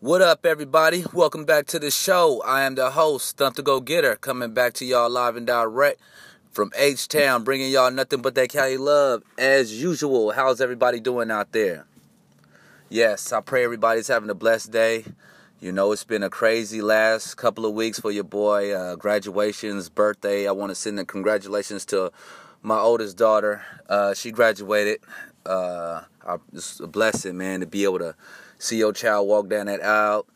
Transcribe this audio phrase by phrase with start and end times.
[0.00, 1.04] What up, everybody?
[1.12, 2.40] Welcome back to the show.
[2.46, 6.00] I am the host, Thump the Go Getter, coming back to y'all live and direct
[6.52, 10.30] from H Town, bringing y'all nothing but that Cali love as usual.
[10.30, 11.84] How's everybody doing out there?
[12.88, 15.04] Yes, I pray everybody's having a blessed day.
[15.60, 18.72] You know, it's been a crazy last couple of weeks for your boy.
[18.72, 20.46] Uh, graduations, birthday.
[20.46, 22.12] I want to send the congratulations to
[22.62, 23.64] my oldest daughter.
[23.88, 25.00] Uh, she graduated.
[25.46, 26.02] Uh,
[26.52, 28.14] it's a blessing, man, to be able to
[28.58, 30.26] see your child walk down that aisle.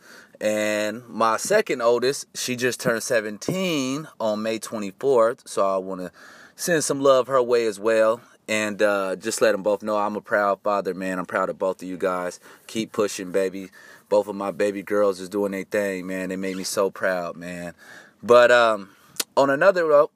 [0.40, 5.46] And my second oldest, she just turned 17 on May 24th.
[5.46, 6.12] So I want to
[6.56, 8.20] send some love her way as well.
[8.48, 11.18] And uh, just let them both know I'm a proud father, man.
[11.18, 12.40] I'm proud of both of you guys.
[12.66, 13.70] Keep pushing, baby.
[14.08, 16.28] Both of my baby girls is doing their thing, man.
[16.28, 17.74] They made me so proud, man.
[18.20, 18.90] But um,
[19.36, 20.10] on another note,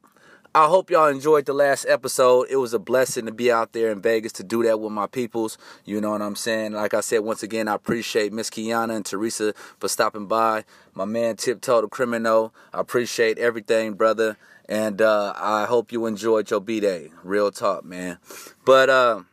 [0.57, 2.47] I hope y'all enjoyed the last episode.
[2.49, 5.07] It was a blessing to be out there in Vegas to do that with my
[5.07, 5.59] peoples.
[5.85, 6.73] You know what I'm saying?
[6.73, 10.65] Like I said, once again, I appreciate Miss Kiana and Teresa for stopping by.
[10.95, 12.55] My man Tiptoe the Criminal.
[12.73, 14.39] I appreciate everything, brother.
[14.67, 17.11] And uh, I hope you enjoyed your B-Day.
[17.23, 18.17] Real talk, man.
[18.65, 19.25] But uh,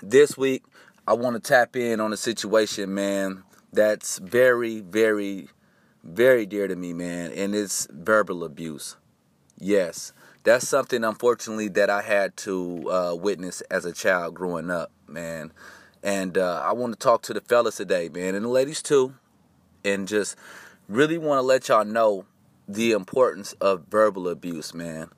[0.00, 0.64] this week,
[1.06, 5.50] I want to tap in on a situation, man, that's very, very,
[6.02, 7.30] very dear to me, man.
[7.32, 8.96] And it's verbal abuse.
[9.58, 10.12] Yes
[10.46, 15.52] that's something unfortunately that I had to uh, witness as a child growing up, man.
[16.04, 19.14] And uh, I want to talk to the fellas today, man, and the ladies too,
[19.84, 20.36] and just
[20.88, 22.26] really want to let y'all know
[22.68, 25.08] the importance of verbal abuse, man,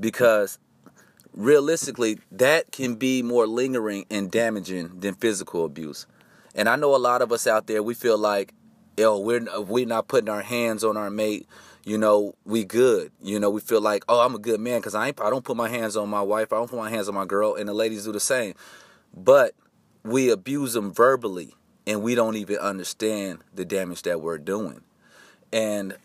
[0.00, 0.58] because
[1.34, 6.06] realistically, that can be more lingering and damaging than physical abuse.
[6.54, 8.54] And I know a lot of us out there, we feel like,
[8.98, 11.46] yo, we're we're not putting our hands on our mate
[11.88, 13.12] you know, we good.
[13.22, 15.44] You know, we feel like, oh, I'm a good man because I ain't, I don't
[15.44, 17.66] put my hands on my wife, I don't put my hands on my girl, and
[17.66, 18.54] the ladies do the same.
[19.16, 19.54] But
[20.04, 21.54] we abuse them verbally,
[21.86, 24.82] and we don't even understand the damage that we're doing.
[25.50, 25.96] And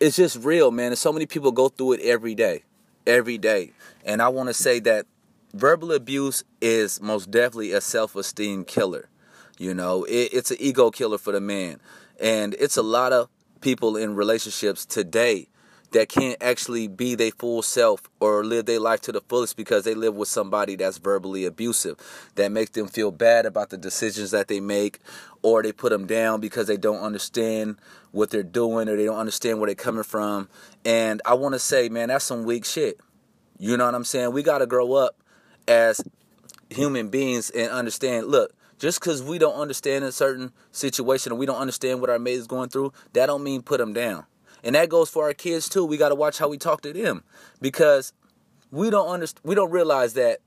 [0.00, 0.92] it's just real, man.
[0.92, 2.64] And so many people go through it every day,
[3.06, 3.72] every day.
[4.02, 5.04] And I want to say that
[5.52, 9.10] verbal abuse is most definitely a self-esteem killer.
[9.58, 11.80] You know, it, it's an ego killer for the man,
[12.20, 13.28] and it's a lot of
[13.60, 15.48] people in relationships today
[15.92, 19.84] that can't actually be their full self or live their life to the fullest because
[19.84, 21.96] they live with somebody that's verbally abusive
[22.34, 24.98] that makes them feel bad about the decisions that they make
[25.42, 27.76] or they put them down because they don't understand
[28.10, 30.48] what they're doing or they don't understand where they're coming from.
[30.84, 33.00] And i want to say man that's some weak shit.
[33.58, 34.32] You know what i'm saying?
[34.32, 35.16] We got to grow up
[35.68, 36.02] as
[36.68, 41.46] human beings and understand look just because we don't understand a certain situation or we
[41.46, 44.26] don't understand what our mate is going through, that don't mean put them down.
[44.62, 45.84] And that goes for our kids too.
[45.84, 47.22] We got to watch how we talk to them
[47.60, 48.12] because
[48.70, 49.44] we don't understand.
[49.44, 50.40] We don't realize that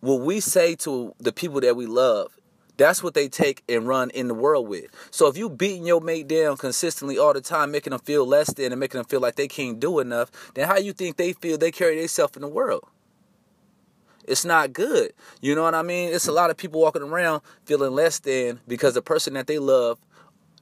[0.00, 2.38] what we say to the people that we love,
[2.76, 4.86] that's what they take and run in the world with.
[5.10, 8.52] So if you beating your mate down consistently all the time, making them feel less
[8.54, 11.32] than and making them feel like they can't do enough, then how you think they
[11.32, 12.84] feel they carry themselves in the world?
[14.26, 15.12] It's not good.
[15.40, 16.12] You know what I mean?
[16.12, 19.58] It's a lot of people walking around feeling less than because the person that they
[19.58, 19.98] love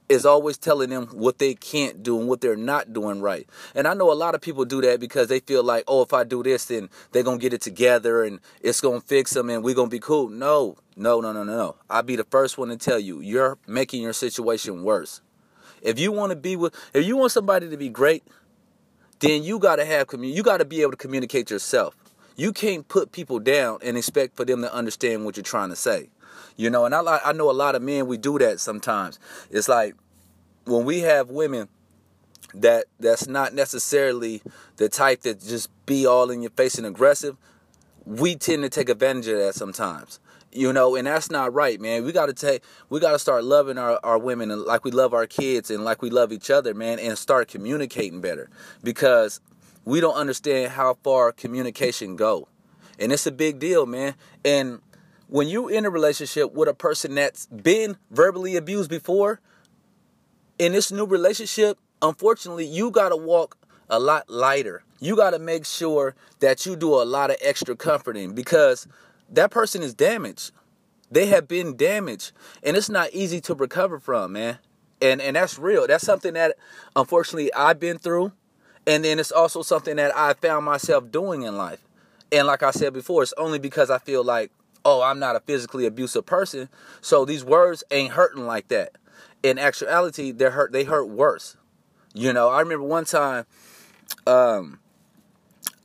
[0.09, 3.47] is always telling them what they can't do and what they're not doing right.
[3.75, 6.13] And I know a lot of people do that because they feel like, oh, if
[6.13, 9.31] I do this, then they're going to get it together and it's going to fix
[9.31, 10.29] them and we're going to be cool.
[10.29, 11.57] No, no, no, no, no.
[11.57, 11.75] no.
[11.89, 15.21] I'll be the first one to tell you, you're making your situation worse.
[15.81, 18.23] If you want to be with, if you want somebody to be great,
[19.19, 21.95] then you got to have, you got to be able to communicate yourself.
[22.37, 25.75] You can't put people down and expect for them to understand what you're trying to
[25.75, 26.09] say.
[26.55, 29.19] You know, and I I know a lot of men we do that sometimes.
[29.51, 29.95] It's like
[30.65, 31.67] when we have women
[32.53, 34.41] that that's not necessarily
[34.77, 37.37] the type that just be all in your face and aggressive,
[38.05, 40.19] we tend to take advantage of that sometimes.
[40.51, 42.05] You know, and that's not right, man.
[42.05, 45.69] We gotta take we gotta start loving our, our women like we love our kids
[45.69, 48.49] and like we love each other, man, and start communicating better.
[48.83, 49.41] Because
[49.87, 52.49] we don't understand how far communication go.
[52.99, 54.15] And it's a big deal, man.
[54.43, 54.81] And
[55.27, 59.39] when you in a relationship with a person that's been verbally abused before,
[60.59, 63.57] in this new relationship, unfortunately, you got to walk
[63.89, 64.83] a lot lighter.
[64.99, 68.89] You got to make sure that you do a lot of extra comforting because
[69.29, 70.51] that person is damaged.
[71.09, 74.59] They have been damaged and it's not easy to recover from, man.
[75.01, 75.87] And and that's real.
[75.87, 76.57] That's something that
[76.93, 78.33] unfortunately I've been through
[78.87, 81.83] and then it's also something that I found myself doing in life.
[82.31, 84.51] And like I said before, it's only because I feel like,
[84.85, 86.69] oh, I'm not a physically abusive person.
[87.01, 88.93] So these words ain't hurting like that.
[89.43, 91.57] In actuality, they hurt they hurt worse.
[92.13, 93.45] You know, I remember one time
[94.25, 94.79] um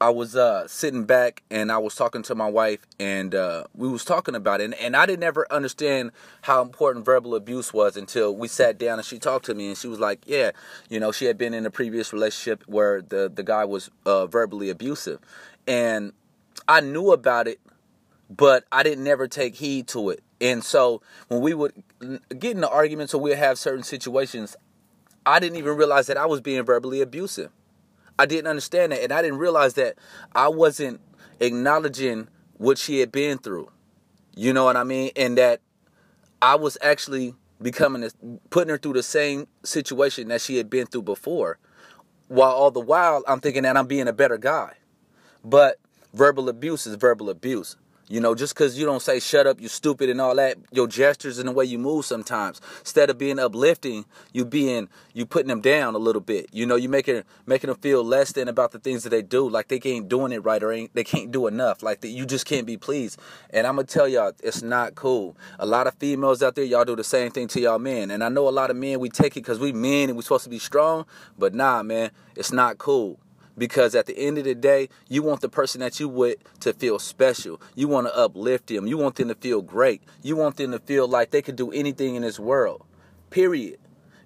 [0.02, 3.88] I was uh, sitting back and I was talking to my wife and uh, we
[3.88, 6.10] was talking about it and, and I didn't ever understand
[6.40, 9.78] how important verbal abuse was until we sat down and she talked to me and
[9.78, 10.50] she was like, yeah,
[10.88, 14.26] you know, she had been in a previous relationship where the the guy was uh,
[14.26, 15.20] verbally abusive,
[15.69, 16.12] and
[16.66, 17.60] I knew about it,
[18.28, 20.25] but I didn't never take heed to it.
[20.40, 21.81] And so when we would
[22.37, 24.56] get into arguments or we'd have certain situations,
[25.25, 27.52] I didn't even realize that I was being verbally abusive.
[28.22, 29.96] I didn't understand that, and I didn't realize that
[30.32, 31.00] I wasn't
[31.40, 33.69] acknowledging what she had been through.
[34.36, 35.10] You know what I mean?
[35.16, 35.60] And that
[36.40, 38.08] I was actually becoming
[38.50, 41.58] putting her through the same situation that she had been through before.
[42.28, 44.74] While all the while I'm thinking that I'm being a better guy.
[45.44, 45.80] But
[46.14, 47.74] verbal abuse is verbal abuse.
[48.12, 50.86] You know, just because you don't say shut up, you stupid and all that, your
[50.86, 54.04] gestures and the way you move sometimes, instead of being uplifting,
[54.34, 56.50] you being you putting them down a little bit.
[56.52, 59.48] You know, you making making them feel less than about the things that they do,
[59.48, 62.26] like they ain't doing it right or ain't they can't do enough, like that you
[62.26, 63.18] just can't be pleased.
[63.48, 65.34] And I'm gonna tell y'all, it's not cool.
[65.58, 68.22] A lot of females out there, y'all do the same thing to y'all men, and
[68.22, 70.44] I know a lot of men we take it because we men and we supposed
[70.44, 71.06] to be strong,
[71.38, 73.21] but nah, man, it's not cool
[73.56, 76.72] because at the end of the day, you want the person that you with to
[76.72, 77.60] feel special.
[77.75, 78.87] You want to uplift them.
[78.87, 80.02] You want them to feel great.
[80.22, 82.84] You want them to feel like they could do anything in this world.
[83.31, 83.78] Period.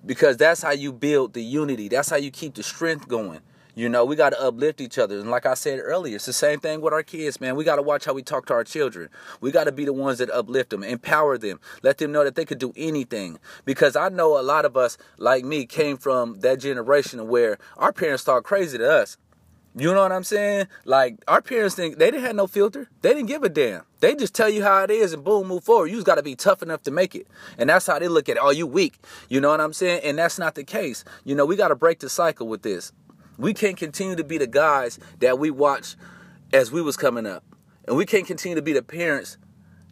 [0.05, 1.89] Because that's how you build the unity.
[1.89, 3.41] That's how you keep the strength going.
[3.79, 5.21] You know, we got to uplift each other.
[5.21, 7.57] And like I said earlier, it's the same thing with our kids, man.
[7.57, 9.11] We got to watch how we talk to our children.
[9.43, 12.37] We got to be the ones that uplift them, empower them, let them know that
[12.37, 13.39] they could do anything.
[13.67, 17.93] Because I know a lot of us, like me, came from that generation where our
[17.93, 19.19] parents talk crazy to us.
[19.79, 20.69] You know what I'm saying?
[20.87, 22.89] Like our parents think they didn't have no filter.
[23.03, 23.83] They didn't give a damn.
[24.01, 25.89] They just tell you how it is and boom, move forward.
[25.89, 27.27] You just gotta be tough enough to make it.
[27.59, 28.43] And that's how they look at it.
[28.43, 28.99] Oh, you weak.
[29.29, 30.01] You know what I'm saying?
[30.03, 31.05] And that's not the case.
[31.25, 32.91] You know, we gotta break the cycle with this.
[33.39, 35.97] We can't continue to be the guys that we watched
[36.53, 37.45] as we was coming up.
[37.87, 39.39] And we can't continue to be the parents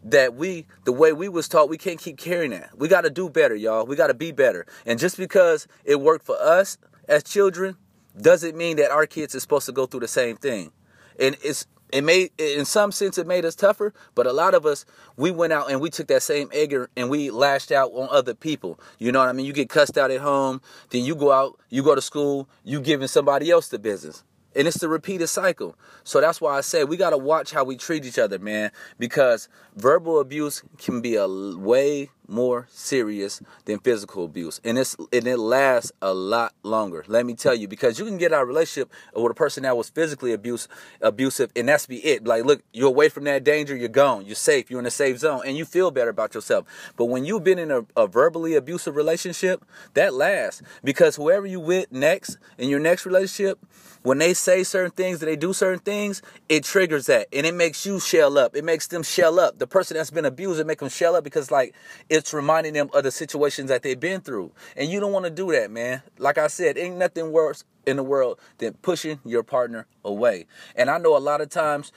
[0.03, 3.09] that we the way we was taught we can't keep carrying that we got to
[3.09, 6.77] do better y'all we got to be better and just because it worked for us
[7.07, 7.75] as children
[8.19, 10.71] doesn't mean that our kids are supposed to go through the same thing.
[11.19, 14.65] And it's it made in some sense it made us tougher, but a lot of
[14.65, 14.85] us
[15.17, 18.33] we went out and we took that same anger and we lashed out on other
[18.33, 18.79] people.
[18.99, 19.45] You know what I mean?
[19.45, 22.81] You get cussed out at home, then you go out, you go to school, you
[22.81, 24.23] giving somebody else the business.
[24.55, 25.75] And it's the repeated cycle.
[26.05, 28.71] So that's why I say we got to watch how we treat each other, man,
[28.97, 34.59] because verbal abuse can be a way more serious than physical abuse.
[34.63, 37.03] And it's and it lasts a lot longer.
[37.07, 39.63] Let me tell you, because you can get out of a relationship with a person
[39.63, 40.67] that was physically abuse,
[41.01, 42.25] abusive, and that's be it.
[42.25, 45.19] Like, look, you're away from that danger, you're gone, you're safe, you're in a safe
[45.19, 46.65] zone, and you feel better about yourself.
[46.97, 50.61] But when you've been in a, a verbally abusive relationship, that lasts.
[50.83, 53.59] Because whoever you with next in your next relationship,
[54.03, 57.27] when they say certain things and they do certain things, it triggers that.
[57.33, 58.55] And it makes you shell up.
[58.55, 59.57] It makes them shell up.
[59.57, 61.73] The person that's been abused, it make them shell up because like
[62.15, 64.51] it's reminding them of the situations that they've been through.
[64.77, 66.01] And you don't want to do that, man.
[66.17, 70.47] Like I said, ain't nothing worse in the world than pushing your partner away.
[70.75, 71.91] And I know a lot of times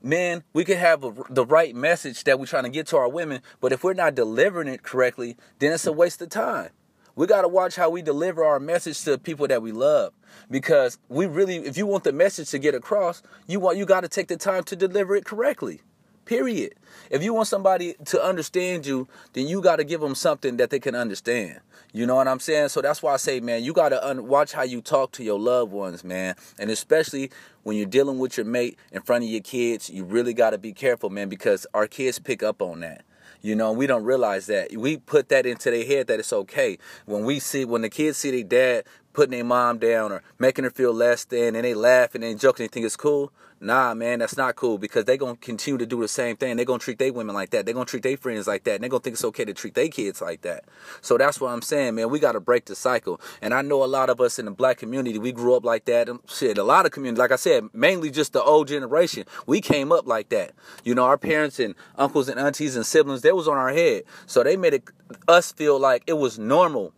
[0.00, 3.08] men, we can have a, the right message that we're trying to get to our
[3.08, 6.70] women, but if we're not delivering it correctly, then it's a waste of time.
[7.14, 10.14] We got to watch how we deliver our message to people that we love
[10.50, 14.00] because we really if you want the message to get across, you want you got
[14.00, 15.82] to take the time to deliver it correctly.
[16.32, 16.72] Period.
[17.10, 20.70] If you want somebody to understand you, then you got to give them something that
[20.70, 21.60] they can understand.
[21.92, 22.70] You know what I'm saying?
[22.70, 25.22] So that's why I say, man, you got to un- watch how you talk to
[25.22, 26.34] your loved ones, man.
[26.58, 27.30] And especially
[27.64, 30.58] when you're dealing with your mate in front of your kids, you really got to
[30.58, 33.04] be careful, man, because our kids pick up on that.
[33.42, 34.74] You know, we don't realize that.
[34.74, 36.78] We put that into their head that it's okay.
[37.04, 40.64] When we see, when the kids see their dad putting their mom down or making
[40.64, 43.32] her feel less than and they laugh and they joke and they think it's cool.
[43.64, 46.56] Nah, man, that's not cool because they gonna continue to do the same thing.
[46.56, 47.64] They're gonna treat their women like that.
[47.64, 48.74] They're gonna treat their friends like that.
[48.74, 50.64] And they're gonna think it's okay to treat their kids like that.
[51.00, 52.10] So that's what I'm saying, man.
[52.10, 53.20] We gotta break the cycle.
[53.40, 55.84] And I know a lot of us in the black community, we grew up like
[55.84, 56.08] that.
[56.08, 59.26] And shit, a lot of communities, like I said, mainly just the old generation.
[59.46, 60.54] We came up like that.
[60.82, 64.02] You know, our parents and uncles and aunties and siblings, they was on our head.
[64.26, 64.88] So they made it
[65.28, 66.92] us feel like it was normal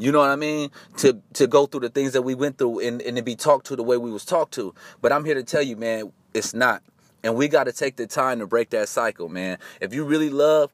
[0.00, 0.70] you know what I mean?
[0.98, 3.66] To to go through the things that we went through and, and to be talked
[3.66, 4.74] to the way we was talked to.
[5.02, 6.82] But I'm here to tell you, man, it's not.
[7.22, 9.58] And we got to take the time to break that cycle, man.
[9.80, 10.72] If you really love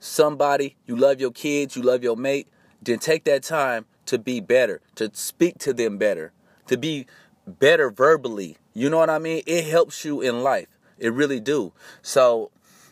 [0.00, 2.48] somebody, you love your kids, you love your mate,
[2.82, 6.32] then take that time to be better, to speak to them better,
[6.66, 7.06] to be
[7.46, 8.58] better verbally.
[8.74, 9.42] You know what I mean?
[9.46, 10.68] It helps you in life.
[10.98, 11.72] It really do.
[12.02, 12.50] So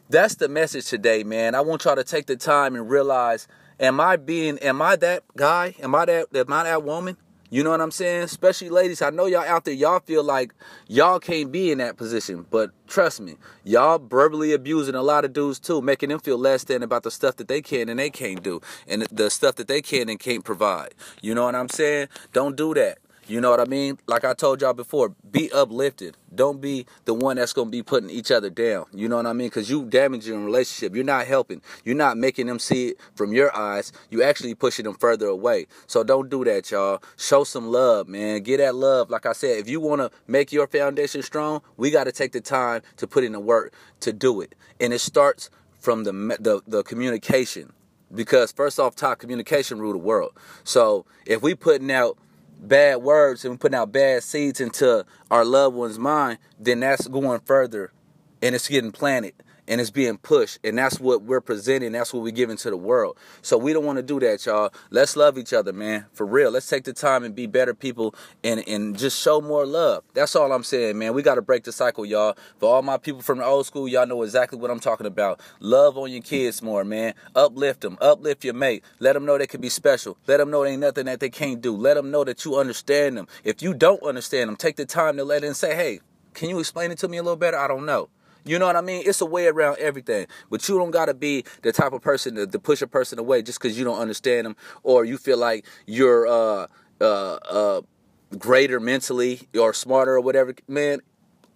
[0.08, 1.54] that's the message today, man.
[1.54, 3.48] I want y'all to take the time and realize
[3.82, 5.74] Am I being am I that guy?
[5.82, 7.16] Am I that am I that woman?
[7.50, 8.22] You know what I'm saying?
[8.22, 10.54] Especially ladies, I know y'all out there, y'all feel like
[10.86, 12.46] y'all can't be in that position.
[12.48, 13.34] But trust me,
[13.64, 17.10] y'all verbally abusing a lot of dudes too, making them feel less than about the
[17.10, 18.60] stuff that they can and they can't do.
[18.86, 20.94] And the stuff that they can and can't provide.
[21.20, 22.06] You know what I'm saying?
[22.32, 22.98] Don't do that.
[23.28, 23.98] You know what I mean?
[24.06, 26.16] Like I told y'all before, be uplifted.
[26.34, 28.86] Don't be the one that's going to be putting each other down.
[28.92, 29.46] You know what I mean?
[29.46, 30.94] Because you damaging a relationship.
[30.94, 31.62] You're not helping.
[31.84, 33.92] You're not making them see it from your eyes.
[34.10, 35.66] You actually pushing them further away.
[35.86, 37.02] So don't do that, y'all.
[37.16, 38.42] Show some love, man.
[38.42, 39.08] Get that love.
[39.08, 42.32] Like I said, if you want to make your foundation strong, we got to take
[42.32, 44.54] the time to put in the work to do it.
[44.80, 45.48] And it starts
[45.78, 47.72] from the, the, the communication.
[48.12, 50.32] Because first off, top communication rule the world.
[50.64, 52.18] So if we putting out
[52.62, 57.40] bad words and putting out bad seeds into our loved one's mind, then that's going
[57.40, 57.92] further
[58.40, 59.34] and it's getting planted
[59.72, 62.76] and it's being pushed and that's what we're presenting that's what we're giving to the
[62.76, 63.16] world.
[63.40, 64.70] So we don't want to do that y'all.
[64.90, 66.04] Let's love each other man.
[66.12, 66.50] For real.
[66.50, 68.14] Let's take the time and be better people
[68.44, 70.04] and and just show more love.
[70.12, 71.14] That's all i'm saying man.
[71.14, 72.36] We got to break the cycle y'all.
[72.58, 75.40] For all my people from the old school y'all know exactly what i'm talking about.
[75.58, 77.14] Love on your kids more man.
[77.34, 77.96] Uplift them.
[78.02, 78.84] Uplift your mate.
[78.98, 80.18] Let them know they can be special.
[80.26, 81.74] Let them know there ain't nothing that they can't do.
[81.74, 83.26] Let them know that you understand them.
[83.42, 86.00] If you don't understand them take the time to let in say hey
[86.34, 87.58] can you explain it to me a little better?
[87.58, 88.10] I don't know
[88.44, 89.02] you know what I mean?
[89.06, 90.26] It's a way around everything.
[90.50, 93.18] But you don't got to be the type of person to, to push a person
[93.18, 96.66] away just because you don't understand them or you feel like you're uh,
[97.00, 97.80] uh, uh,
[98.38, 100.54] greater mentally or smarter or whatever.
[100.66, 101.00] Man,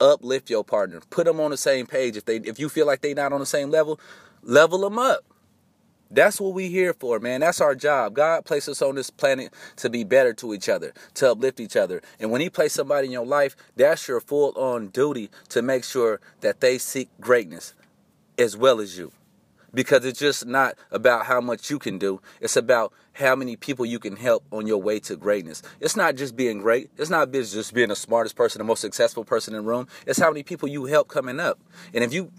[0.01, 1.01] uplift your partner.
[1.11, 2.17] Put them on the same page.
[2.17, 4.01] If they if you feel like they not on the same level,
[4.43, 5.25] level them up.
[6.11, 7.41] That's what we here for, man.
[7.41, 8.15] That's our job.
[8.15, 11.77] God placed us on this planet to be better to each other, to uplift each
[11.77, 12.01] other.
[12.21, 15.85] And when He placed somebody in your life, that's your full on duty to make
[15.85, 17.75] sure that they seek greatness
[18.39, 19.13] as well as you.
[19.75, 23.85] Because it's just not about how much you can do, it's about how many people
[23.85, 25.61] you can help on your way to greatness.
[25.81, 29.25] It's not just being great, it's not just being the smartest person, the most successful
[29.25, 29.89] person in the room.
[30.07, 31.59] It's how many people you help coming up.
[31.93, 32.31] And if you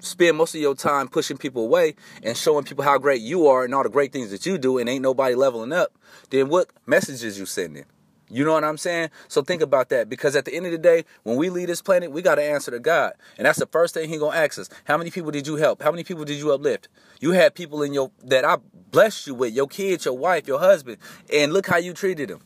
[0.00, 3.64] spend most of your time pushing people away and showing people how great you are
[3.64, 5.92] and all the great things that you do and ain't nobody leveling up,
[6.30, 7.84] then what messages you sending?
[8.28, 9.10] You know what I'm saying?
[9.28, 11.80] So think about that because at the end of the day, when we leave this
[11.80, 13.12] planet, we got to answer to God.
[13.38, 14.68] And that's the first thing he going to ask us.
[14.84, 15.80] How many people did you help?
[15.80, 16.88] How many people did you uplift?
[17.20, 18.56] You had people in your that I
[18.90, 20.98] blessed you with, your kids, your wife, your husband,
[21.32, 22.40] and look how you treated them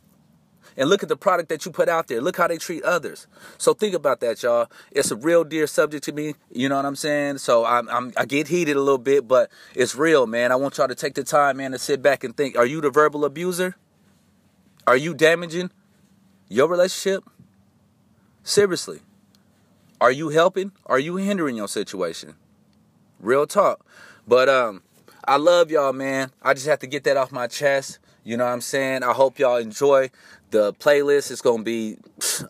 [0.76, 2.20] and look at the product that you put out there.
[2.20, 3.26] Look how they treat others.
[3.58, 4.70] So think about that, y'all.
[4.90, 6.34] It's a real dear subject to me.
[6.50, 7.38] You know what I'm saying?
[7.38, 10.52] So I'm, I'm I get heated a little bit, but it's real, man.
[10.52, 12.56] I want y'all to take the time, man, to sit back and think.
[12.56, 13.76] Are you the verbal abuser?
[14.86, 15.70] Are you damaging
[16.48, 17.24] your relationship?
[18.42, 19.00] Seriously.
[20.00, 20.72] Are you helping?
[20.86, 22.34] Are you hindering your situation?
[23.20, 23.84] Real talk.
[24.26, 24.82] But um
[25.26, 26.32] I love y'all, man.
[26.42, 27.98] I just have to get that off my chest.
[28.24, 29.02] You know what I'm saying?
[29.02, 30.10] I hope y'all enjoy
[30.50, 31.30] the playlist.
[31.30, 31.96] It's going to be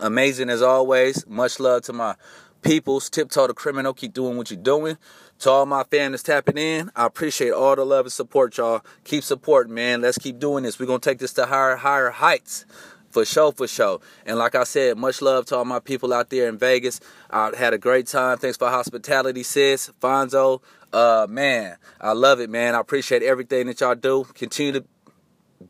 [0.00, 1.26] amazing as always.
[1.26, 2.14] Much love to my
[2.62, 3.10] peoples.
[3.10, 3.94] Tiptoe the criminal.
[3.94, 4.96] Keep doing what you're doing.
[5.40, 8.82] To all my fans that's tapping in, I appreciate all the love and support, y'all.
[9.04, 10.02] Keep supporting, man.
[10.02, 10.78] Let's keep doing this.
[10.78, 12.66] We're going to take this to higher, higher heights.
[13.10, 14.00] For sure, for sure.
[14.24, 17.00] And like I said, much love to all my people out there in Vegas.
[17.28, 18.38] I had a great time.
[18.38, 19.90] Thanks for hospitality, sis.
[20.00, 20.62] Fonzo.
[20.92, 22.74] Uh, man, I love it, man.
[22.74, 24.24] I appreciate everything that y'all do.
[24.34, 24.84] Continue to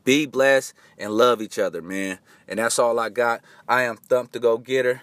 [0.03, 2.19] be blessed and love each other, man.
[2.47, 3.41] And that's all I got.
[3.67, 5.01] I am Thump to Go Getter.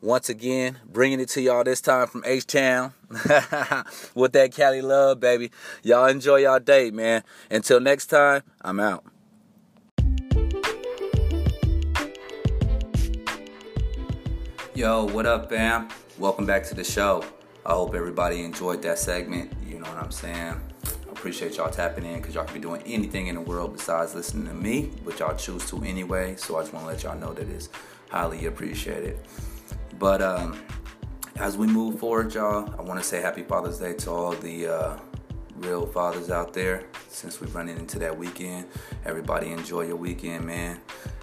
[0.00, 2.92] Once again, bringing it to y'all this time from H Town
[4.16, 5.52] with that Cali love, baby.
[5.84, 7.22] Y'all enjoy y'all day, man.
[7.50, 9.04] Until next time, I'm out.
[14.74, 15.88] Yo, what up, fam?
[16.18, 17.22] Welcome back to the show.
[17.64, 19.52] I hope everybody enjoyed that segment.
[19.64, 20.60] You know what I'm saying?
[21.22, 24.44] Appreciate y'all tapping in because y'all can be doing anything in the world besides listening
[24.44, 26.34] to me, but y'all choose to anyway.
[26.34, 27.68] So I just want to let y'all know that it's
[28.10, 29.20] highly appreciated.
[30.00, 30.60] But um,
[31.36, 34.66] as we move forward, y'all, I want to say Happy Father's Day to all the
[34.66, 34.98] uh,
[35.58, 36.86] real fathers out there.
[37.08, 38.66] Since we're running into that weekend,
[39.04, 40.80] everybody enjoy your weekend, man,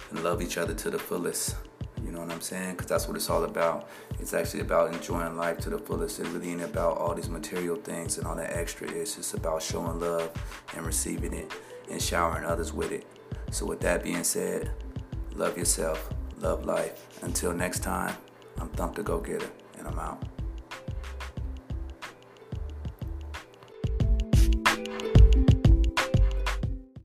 [0.08, 1.56] and love each other to the fullest.
[2.10, 2.72] You know what I'm saying?
[2.72, 3.88] Because that's what it's all about.
[4.18, 6.18] It's actually about enjoying life to the fullest.
[6.18, 8.90] It really ain't about all these material things and all that extra.
[8.90, 10.28] It's just about showing love
[10.74, 11.52] and receiving it
[11.88, 13.06] and showering others with it.
[13.52, 14.72] So, with that being said,
[15.36, 17.06] love yourself, love life.
[17.22, 18.16] Until next time,
[18.58, 20.29] I'm Thump the Go Getter, and I'm out.